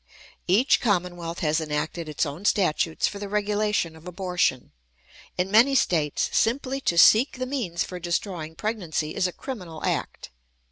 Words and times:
_"Each 0.47 0.81
commonwealth 0.81 1.41
has 1.41 1.61
enacted 1.61 2.09
its 2.09 2.25
own 2.25 2.43
statutes 2.43 3.07
for 3.07 3.19
the 3.19 3.29
regulation 3.29 3.95
of 3.95 4.07
abortion. 4.07 4.71
In 5.37 5.51
many 5.51 5.75
states, 5.75 6.27
simply 6.33 6.81
to 6.81 6.97
seek 6.97 7.37
the 7.37 7.45
means 7.45 7.83
for 7.83 7.99
destroying 7.99 8.55
pregnancy 8.55 9.13
is 9.13 9.27
a 9.27 9.31
criminal 9.31 9.85
act. 9.85 10.31